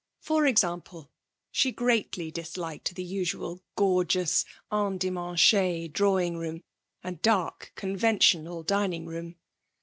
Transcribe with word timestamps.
For 0.19 0.47
example, 0.47 1.11
she 1.51 1.71
greatly 1.71 2.31
disliked 2.31 2.95
the 2.95 3.03
usual 3.03 3.61
gorgeous 3.75 4.45
endimanché 4.71 5.93
drawing 5.93 6.37
room 6.37 6.63
and 7.03 7.21
dark 7.21 7.71
conventional 7.75 8.63
dining 8.63 9.05
room. 9.05 9.35